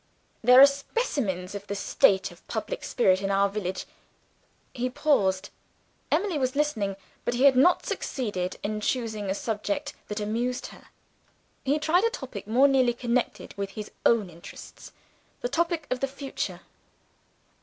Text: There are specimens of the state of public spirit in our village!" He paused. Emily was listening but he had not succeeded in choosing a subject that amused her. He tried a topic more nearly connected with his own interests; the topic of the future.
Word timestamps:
There 0.43 0.59
are 0.59 0.65
specimens 0.65 1.53
of 1.53 1.67
the 1.67 1.75
state 1.75 2.31
of 2.31 2.47
public 2.47 2.83
spirit 2.83 3.21
in 3.21 3.29
our 3.29 3.47
village!" 3.47 3.85
He 4.73 4.89
paused. 4.89 5.51
Emily 6.09 6.39
was 6.39 6.55
listening 6.55 6.95
but 7.23 7.35
he 7.35 7.43
had 7.43 7.55
not 7.55 7.85
succeeded 7.85 8.57
in 8.63 8.81
choosing 8.81 9.29
a 9.29 9.35
subject 9.35 9.93
that 10.07 10.19
amused 10.19 10.65
her. 10.65 10.87
He 11.63 11.77
tried 11.77 12.03
a 12.03 12.09
topic 12.09 12.47
more 12.47 12.67
nearly 12.67 12.95
connected 12.95 13.53
with 13.57 13.69
his 13.77 13.91
own 14.03 14.31
interests; 14.31 14.91
the 15.41 15.49
topic 15.49 15.85
of 15.91 15.99
the 15.99 16.07
future. 16.07 16.61